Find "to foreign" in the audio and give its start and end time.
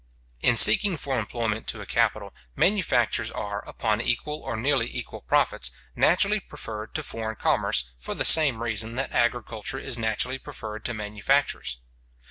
6.95-7.35